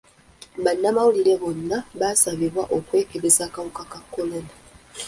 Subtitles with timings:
[0.63, 4.53] Bannamawulire bonna baasabibwa okwekebeza akawuka ka kolona.